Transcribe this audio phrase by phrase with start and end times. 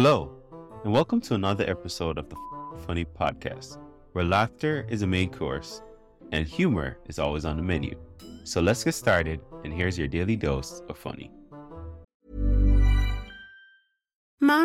[0.00, 0.30] Hello,
[0.84, 2.36] and welcome to another episode of the
[2.86, 3.78] Funny Podcast,
[4.12, 5.82] where laughter is a main course
[6.30, 7.98] and humor is always on the menu.
[8.44, 11.32] So let's get started, and here's your daily dose of funny.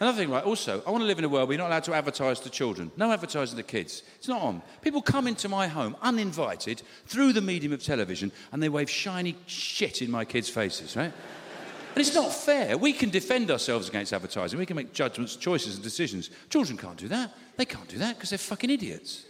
[0.00, 1.84] Another thing, right, also, I want to live in a world where you're not allowed
[1.84, 2.90] to advertise to children.
[2.96, 4.02] No advertising to kids.
[4.16, 4.62] It's not on.
[4.80, 9.36] People come into my home uninvited through the medium of television and they wave shiny
[9.44, 11.12] shit in my kids' faces, right?
[11.94, 12.78] And it's not fair.
[12.78, 14.58] We can defend ourselves against advertising.
[14.58, 16.30] We can make judgments, choices, and decisions.
[16.48, 17.34] Children can't do that.
[17.58, 19.26] They can't do that because they're fucking idiots.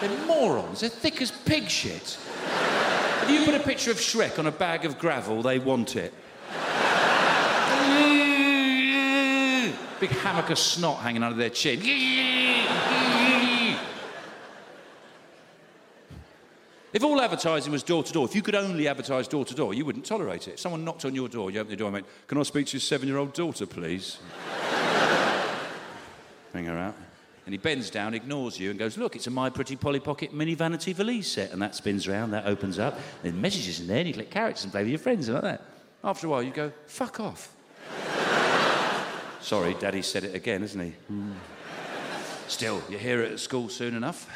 [0.00, 0.80] they're morons.
[0.80, 2.16] They're thick as pig shit.
[3.24, 6.14] If you put a picture of Shrek on a bag of gravel, they want it.
[10.00, 11.80] Big hammock of snot hanging under their chin.
[16.92, 19.74] If all advertising was door to door, if you could only advertise door to door,
[19.74, 20.54] you wouldn't tolerate it.
[20.54, 22.66] If someone knocked on your door, you open the door and went, Can I speak
[22.68, 24.18] to your seven year old daughter, please?
[26.52, 26.96] Bring her out.
[27.46, 30.32] And he bends down, ignores you, and goes, Look, it's a My Pretty Polly Pocket
[30.32, 31.52] mini vanity valise set.
[31.52, 34.64] And that spins round, that opens up, and messages in there, and you click characters
[34.64, 35.62] and play with your friends and like that.
[36.02, 37.54] After a while, you go, Fuck off.
[39.40, 40.94] Sorry, Daddy said it again, isn't he?
[41.10, 41.32] Mm.
[42.46, 44.28] Still, you hear it at school soon enough.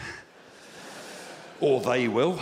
[1.61, 2.41] Or they will.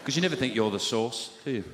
[0.00, 1.64] Because you never think you're the source, do you?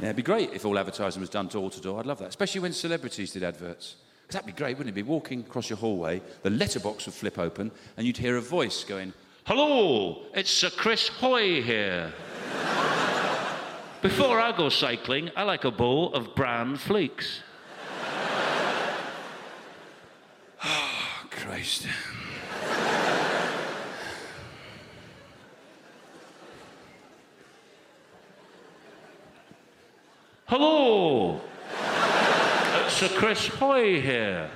[0.00, 2.00] Yeah, it'd be great if all advertising was done door to door.
[2.00, 3.96] I'd love that, especially when celebrities did adverts.
[4.22, 5.00] Because that'd be great, wouldn't it?
[5.00, 8.84] Be walking across your hallway, the letterbox would flip open, and you'd hear a voice
[8.84, 9.12] going,
[9.44, 12.12] Hello, it's Sir Chris Hoy here.
[14.04, 17.40] Before I go cycling, I like a bowl of bran flakes.
[20.62, 21.86] oh, Christ.
[30.48, 31.40] Hello!
[32.84, 34.50] it's Sir Chris Hoy here.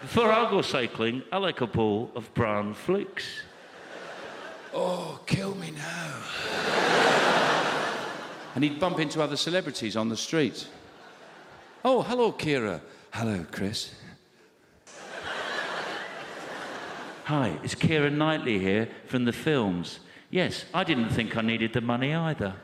[0.00, 3.26] Before I go cycling, I like a bowl of bran flakes.
[4.72, 7.13] Oh, kill me now.
[8.54, 10.66] And he'd bump into other celebrities on the street.
[11.84, 12.80] Oh, hello, Keira.
[13.12, 13.92] Hello, Chris.
[17.24, 19.98] Hi, it's Keira Knightley here from the films.
[20.30, 22.54] Yes, I didn't think I needed the money either.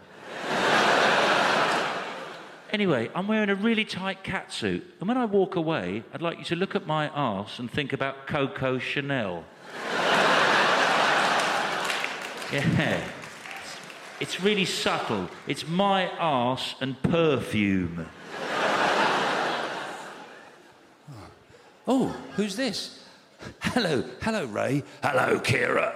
[2.73, 6.45] Anyway, I'm wearing a really tight catsuit, and when I walk away, I'd like you
[6.45, 9.45] to look at my arse and think about Coco Chanel.
[12.53, 13.19] yeah.
[14.20, 15.31] It's really subtle.
[15.46, 18.06] It's my arse and perfume.
[21.88, 23.02] oh, who's this?
[23.61, 24.82] Hello, hello, Ray.
[25.02, 25.94] Hello, Keira.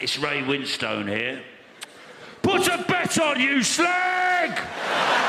[0.00, 1.42] it's Ray Winstone here.
[2.40, 5.27] Put a bet on you, slag!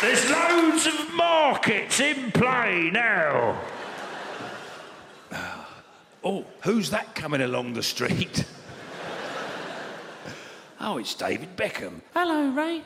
[0.00, 3.60] There's loads of markets in play now.
[6.24, 8.44] Oh, who's that coming along the street?
[10.80, 12.00] oh, it's David Beckham.
[12.14, 12.82] Hello, Ray.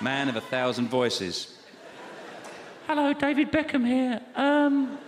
[0.00, 1.58] Man of a thousand voices.
[2.86, 4.20] Hello, David Beckham here.
[4.36, 4.98] Um,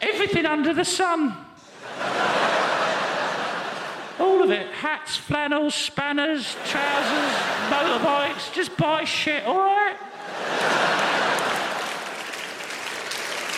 [0.00, 1.43] everything under the sun.
[4.20, 4.66] All of it.
[4.68, 7.34] Hats, flannels, spanners, trousers,
[7.70, 8.52] motorbikes.
[8.52, 9.96] Just buy shit, all right?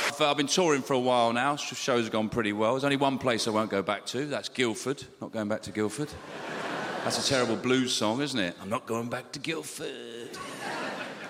[0.07, 1.57] I've, uh, I've been touring for a while now.
[1.57, 2.73] Shows have gone pretty well.
[2.73, 4.25] There's only one place I won't go back to.
[4.25, 5.05] That's Guildford.
[5.21, 6.09] Not going back to Guildford.
[7.05, 8.57] That's a terrible blues song, isn't it?
[8.63, 10.31] I'm not going back to Guildford.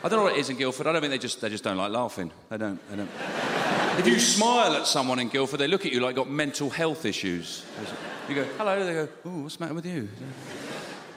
[0.05, 0.87] I don't know what it is in Guildford.
[0.87, 2.31] I don't think they just they just don't like laughing.
[2.49, 2.81] They don't.
[2.89, 3.11] They don't.
[3.99, 6.71] If you smile at someone in Guildford, they look at you like you've got mental
[6.71, 7.65] health issues.
[8.29, 10.09] You go, hello, they go, oh, what's the matter with you?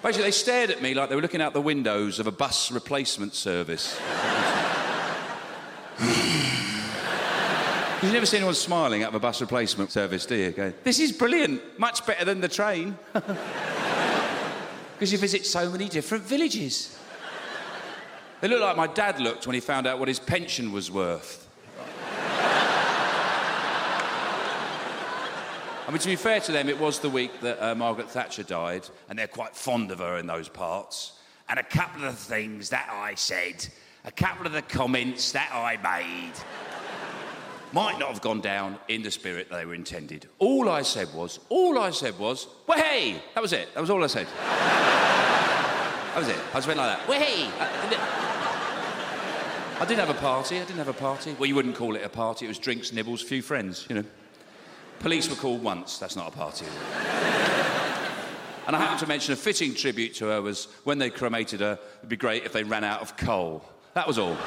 [0.03, 2.71] Basically, they stared at me like they were looking out the windows of a bus
[2.71, 3.99] replacement service.
[8.01, 10.51] You've never seen anyone smiling of a bus replacement service, do you?
[10.51, 12.97] Go, this is brilliant, much better than the train.
[14.93, 16.97] Because you visit so many different villages.
[18.39, 21.48] They look like my dad looked when he found out what his pension was worth.
[25.89, 28.43] I mean, to be fair to them, it was the week that uh, Margaret Thatcher
[28.43, 31.13] died, and they're quite fond of her in those parts.
[31.49, 33.67] And a couple of the things that I said,
[34.05, 36.33] a couple of the comments that I made,
[37.73, 40.27] might not have gone down in the spirit they were intended.
[40.37, 43.19] All I said was, all I said was, well, hey!
[43.33, 43.73] That was it.
[43.73, 44.27] That was all I said.
[44.37, 46.37] that was it.
[46.51, 47.07] I just went like that.
[47.07, 47.49] Well, hey!
[49.79, 50.57] I didn't have a party.
[50.57, 51.35] I didn't have a party.
[51.39, 52.45] Well, you wouldn't call it a party.
[52.45, 54.05] It was drinks, nibbles, few friends, you know.
[54.99, 55.97] Police were called once.
[55.97, 56.65] That's not a party.
[58.67, 61.79] and I happened to mention a fitting tribute to her was when they cremated her,
[61.99, 63.63] it'd be great if they ran out of coal.
[63.93, 64.37] That was all.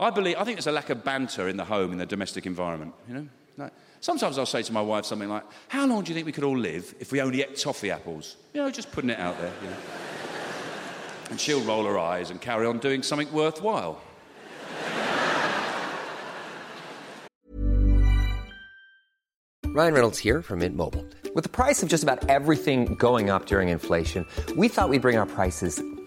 [0.00, 2.46] I believe, I think there's a lack of banter in the home, in the domestic
[2.46, 3.28] environment, you know?
[3.58, 6.32] Like, sometimes I'll say to my wife something like, How long do you think we
[6.32, 8.36] could all live if we only ate toffee apples?
[8.54, 9.76] You know, just putting it out there, you know?
[11.30, 14.02] And she'll roll her eyes and carry on doing something worthwhile.
[19.72, 21.06] Ryan Reynolds here from Mint Mobile.
[21.32, 25.16] With the price of just about everything going up during inflation, we thought we'd bring
[25.16, 25.80] our prices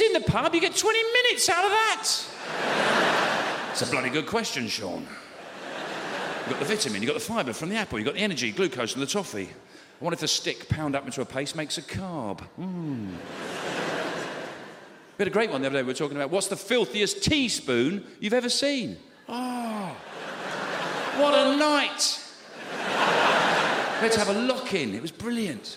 [0.00, 2.08] in the pub, you get 20 minutes out of that.
[3.70, 5.06] It's a bloody good question, Sean.
[6.40, 8.50] You've got the vitamin, you've got the fibre from the apple, you've got the energy,
[8.52, 9.48] glucose from the toffee.
[10.00, 12.40] I wonder if the stick pound up into a paste makes a carb.
[12.58, 13.08] Mm.
[15.18, 15.82] We had a great one the other day.
[15.82, 18.96] We were talking about what's the filthiest teaspoon you've ever seen?
[19.28, 19.96] Oh,
[21.16, 22.24] what a night!
[24.00, 24.94] To have a lock in.
[24.94, 25.76] It was brilliant.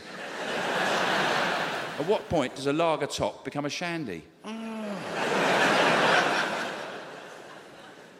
[2.01, 4.23] At what point does a lager top become a shandy?
[4.43, 4.81] Ah.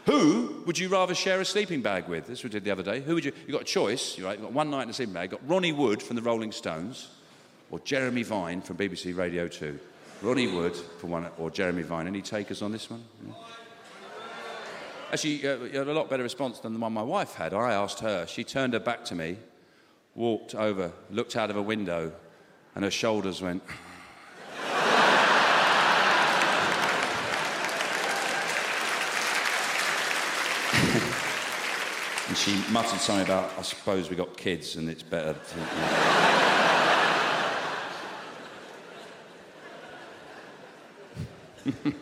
[0.06, 2.28] Who would you rather share a sleeping bag with?
[2.28, 3.02] This we did the other day.
[3.02, 3.32] Who would you?
[3.48, 4.20] You got a choice.
[4.20, 4.38] You right?
[4.38, 5.32] You got one night in a sleeping bag.
[5.32, 7.10] You got Ronnie Wood from the Rolling Stones,
[7.72, 9.80] or Jeremy Vine from BBC Radio Two.
[10.22, 12.06] Ronnie Wood for one, or Jeremy Vine.
[12.06, 13.04] Any takers on this one?
[13.26, 13.34] Yeah.
[15.12, 17.56] Actually, you had a lot better response than the one my wife had.
[17.56, 18.28] I asked her.
[18.28, 19.38] She turned her back to me,
[20.14, 22.12] walked over, looked out of a window,
[22.75, 23.63] and her shoulders went.
[32.28, 35.60] and she muttered something about, I suppose we got kids and it's better to.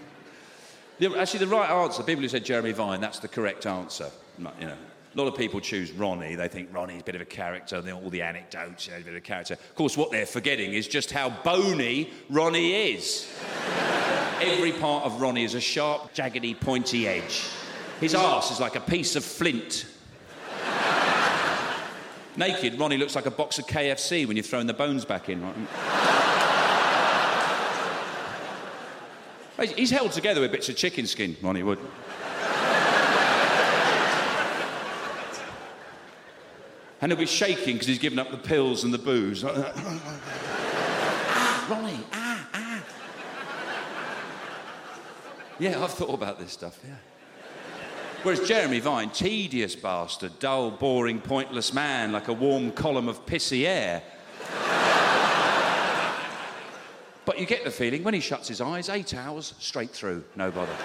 [1.00, 4.10] The- Actually, the right answer, people who said Jeremy Vine, that's the correct answer.
[4.38, 4.78] You know,
[5.13, 6.36] a lot of people choose Ronnie.
[6.36, 9.13] They think Ronnie's a bit of a character, all the anecdotes, you know, a bit
[9.13, 9.56] of a character.
[9.56, 13.28] Of course, what they're forgetting is just how bony Ronnie is.
[14.42, 17.44] Every part of Ronnie is a sharp, jaggedy, pointy edge.
[18.00, 19.88] His arse is like a piece of flint.
[22.38, 25.42] Naked, Ronnie looks like a box of KFC when you're throwing the bones back in.
[29.75, 31.80] He's held together with bits of chicken skin, Ronnie Wood.
[37.01, 39.44] And he'll be shaking because he's given up the pills and the booze.
[39.48, 39.68] ah,
[41.70, 42.84] Ronnie, ah, ah.
[45.60, 46.96] Yeah, I've thought about this stuff, yeah.
[48.24, 53.65] Whereas Jeremy Vine, tedious bastard, dull, boring, pointless man, like a warm column of pissy
[53.65, 54.03] air.
[57.24, 60.51] but you get the feeling when he shuts his eyes, eight hours, straight through, no
[60.51, 60.75] bother.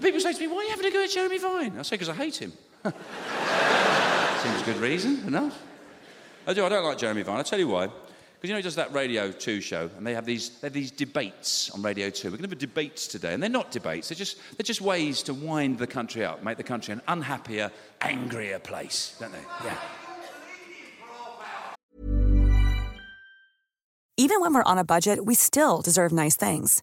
[0.00, 1.78] People say to me, why are you having a go at Jeremy Vine?
[1.78, 2.52] I say, because I hate him.
[2.84, 5.62] Seems good reason, enough.
[6.46, 7.36] I do, I don't like Jeremy Vine.
[7.36, 7.86] I'll tell you why.
[7.86, 10.72] Because you know he does that Radio 2 show, and they have these, they have
[10.72, 12.28] these debates on Radio 2.
[12.28, 14.08] We're going to have debates today, and they're not debates.
[14.08, 17.70] They're just, they're just ways to wind the country up, make the country an unhappier,
[18.00, 19.38] angrier place, don't they?
[19.64, 19.78] Yeah.
[24.16, 26.82] Even when we're on a budget, we still deserve nice things.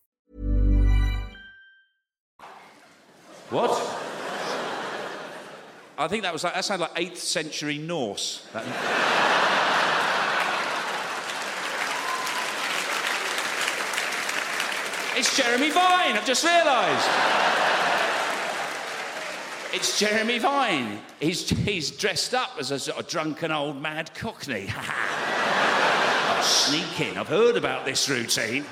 [3.51, 3.71] What?
[5.97, 8.47] I think that was like, that sounded like 8th century Norse.
[15.17, 17.09] It's Jeremy Vine, I've just realised.
[19.73, 21.01] It's Jeremy Vine.
[21.19, 24.69] He's, he's dressed up as a sort of drunken old mad cockney.
[24.77, 27.17] I'll sneak in.
[27.17, 28.63] I've heard about this routine.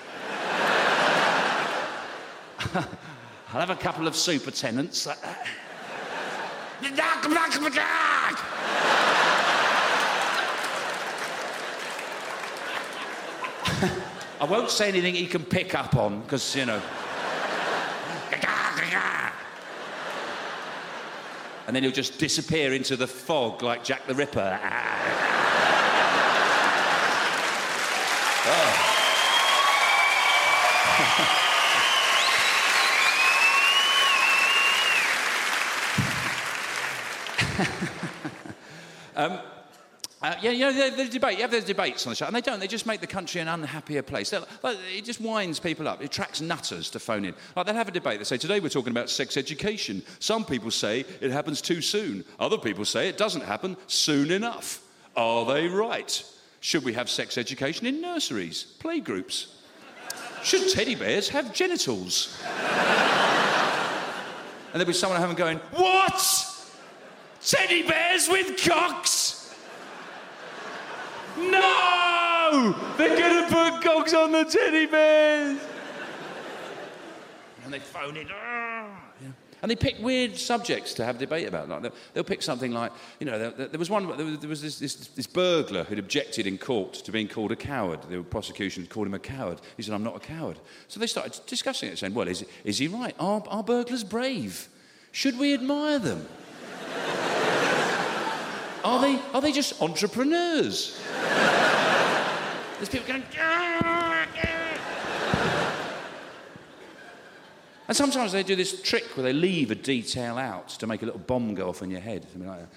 [3.51, 5.07] I'll have a couple of super Tennents.
[5.07, 5.15] Uh,
[6.83, 6.93] like.
[14.41, 16.79] I won't say anything he can pick up on, because, you know.
[21.65, 24.59] And then he'll just disappear into the fog like Jack the Ripper.
[28.51, 28.88] Oh.
[39.19, 39.39] Um,
[40.21, 42.35] uh, yeah, you know, the, the debate, you have those debates on the show, and
[42.35, 44.33] they don't, they just make the country an unhappier place.
[44.33, 46.01] Like, it just winds people up.
[46.01, 47.33] It attracts nutters to phone in.
[47.55, 48.19] Like, they'll have a debate.
[48.19, 50.03] They say, today we're talking about sex education.
[50.19, 52.25] Some people say it happens too soon.
[52.37, 54.81] Other people say it doesn't happen soon enough.
[55.15, 56.23] Are they right?
[56.59, 59.53] Should we have sex education in nurseries, playgroups?
[60.43, 62.37] Should teddy bears have genitals?
[62.45, 62.57] and
[64.73, 66.48] there'll be someone at home going, What?
[67.49, 69.55] Teddy bears with cocks?
[71.35, 72.75] No!
[72.95, 75.59] They're gonna put cocks on the teddy bears!
[77.65, 78.27] And they phone in.
[78.31, 79.01] "Ah,"
[79.63, 81.67] And they pick weird subjects to have debate about.
[81.67, 84.49] Like they'll, they'll pick something like, you know, there, there was one, there was, there
[84.49, 87.99] was this, this, this burglar who'd objected in court to being called a coward.
[88.11, 89.59] The prosecution called him a coward.
[89.75, 90.59] He said, I'm not a coward.
[90.87, 93.15] So they started discussing it, saying, well, is, is he right?
[93.19, 94.69] Are, are burglars brave?
[95.11, 96.27] Should we admire them?
[98.83, 100.99] Are they, are they just entrepreneurs?
[102.77, 103.23] There's people going.
[107.89, 111.05] And sometimes they do this trick where they leave a detail out to make a
[111.05, 112.23] little bomb go off in your head.
[112.31, 112.69] Something like that.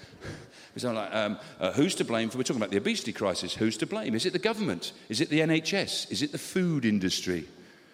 [0.81, 3.77] Something like, um, uh, who's to blame for, we're talking about the obesity crisis, who's
[3.77, 4.15] to blame?
[4.15, 4.91] Is it the government?
[5.09, 6.11] Is it the NHS?
[6.11, 7.45] Is it the food industry?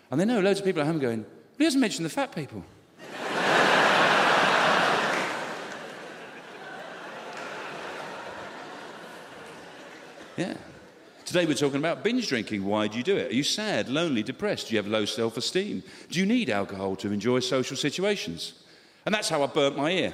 [0.10, 2.34] And they know loads of people at home going, well, he hasn't mentioned the fat
[2.34, 2.64] people.
[10.40, 10.54] Yeah.
[11.26, 12.64] Today we're talking about binge drinking.
[12.64, 13.30] Why do you do it?
[13.30, 14.70] Are you sad, lonely, depressed?
[14.70, 15.84] Do you have low self esteem?
[16.10, 18.54] Do you need alcohol to enjoy social situations?
[19.06, 20.14] And that's how I burnt my ear.